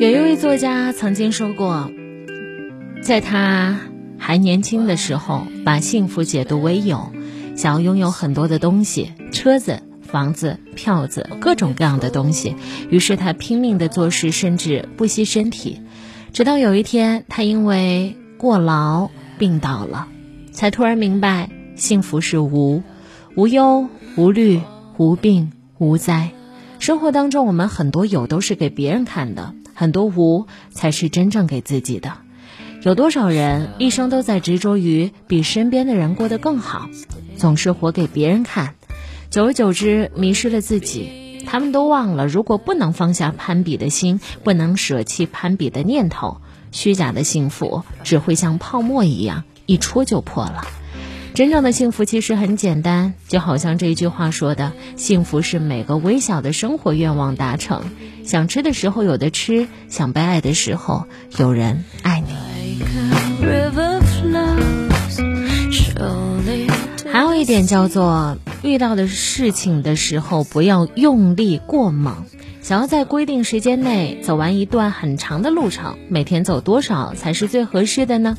[0.00, 1.90] 有一位作家曾经说过，
[3.02, 3.80] 在他
[4.16, 7.10] 还年轻的时候，把幸福解读为有，
[7.56, 12.54] 想要拥有很多的东西，车子、房子、票子，各种各样的东西。
[12.90, 15.80] 于是他拼命的做事，甚至不惜身体。
[16.32, 20.06] 直到有一天，他因为过劳病倒了，
[20.52, 22.84] 才突然明白，幸福是无，
[23.34, 24.60] 无忧无虑，
[24.96, 26.30] 无病无灾。
[26.78, 29.54] 生活当中，我们很多有都是给别人看的。
[29.78, 32.14] 很多无才是真正给自己的。
[32.82, 36.90] 有多少人一生都在执着于比身边的人过得更好，
[37.36, 38.74] 总是活给别人看，
[39.30, 41.44] 久而久之迷失了自己。
[41.46, 46.38] 他们都忘了，如果不能放下攀比的心，不能舍弃攀比的念头，
[46.72, 50.66] 虚假的幸福只会像泡沫一样一戳就破了。
[51.38, 57.84] 真正的幸福其实很简单，就好像这一句话说的：“幸福是每个微小的生活愿望达成。
[58.24, 61.06] 想吃的时候有的吃，想被爱的时候
[61.36, 62.34] 有人爱你。”
[67.12, 72.26] 还有一点叫做，遇到的事情的时候不要用力过猛。
[72.62, 78.36] 想要在规定时间内走完一段很长的路程，每天走多少才是最合适的呢？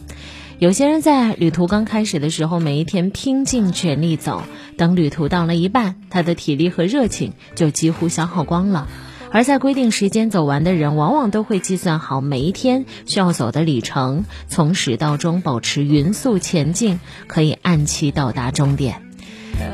[0.59, 4.43] 有些人在旅途刚开始的时候，每一天拼尽全力走，
[4.75, 8.89] 等旅途到了一半，他的体力和热情就几乎消耗光了。
[9.31, 19.01] 而在规定时间走完的人，往往都会计算好每一天需要走的里程，从始到终保持匀速前进，可以按期到达终点。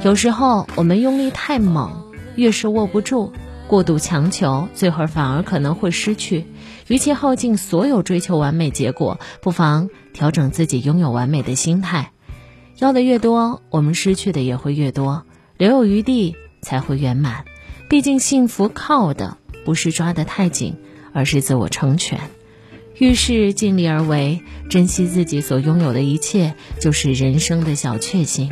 [0.03, 2.03] 有时候我们用力太猛，
[2.35, 3.33] 越是握不住。
[3.67, 6.45] 过度强求，最后反而可能会失去。
[6.87, 12.11] 与其耗尽所有追求完美结果，不妨调整自己拥有完美的心态。
[12.77, 15.23] 要的越多，我们失去的也会越多。
[15.57, 17.45] 留有余地才会圆满。
[17.89, 20.75] 毕竟幸福靠的不是抓得太紧，
[21.13, 22.19] 而是自我成全。
[22.97, 28.51] 遇事尽力而为，珍惜自己所拥有的一切，就是人生的小确幸。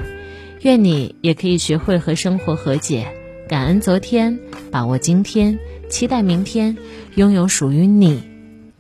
[0.62, 3.08] 愿你也可以学会和生活和解。
[3.50, 4.40] 感恩昨天，
[4.72, 5.60] 把握今天，
[5.90, 6.78] 期待明天，
[7.16, 8.24] 拥有属于你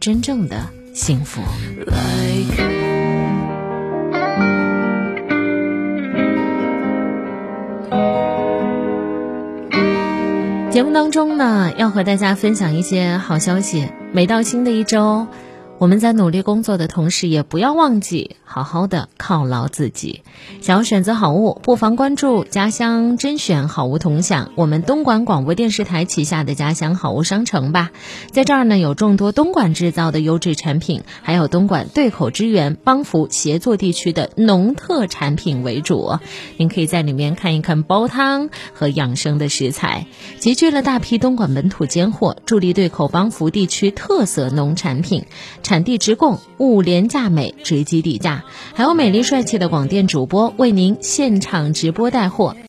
[0.03, 0.57] 真正的
[0.93, 1.41] 幸福。
[10.69, 13.87] 节目当中呢，要和大家分享一些好消息。
[14.11, 15.25] 每到新的一周。
[15.79, 20.21] 我们在努力工作的同时，也不要忘记好好的犒劳自己。
[20.61, 27.91] 想要选择好物，不妨关注家乡甄选好物同享，我们东莞广播电视台旗下的家乡好物商城吧。
[28.31, 36.17] 在这儿呢，有众多东莞制造的优质产品，还有东莞对口支援帮扶协作地区的农特产品为主。
[36.55, 40.07] 您可以在里面看一看煲汤和养生的食材，
[40.39, 45.25] 集聚了大批东莞本土尖货，助力对口帮扶地区特色农产品。
[45.73, 48.43] 产地直供，物廉价美，直击底价，
[48.75, 52.55] 还有美丽帅气的广电主播为您现场直播带货。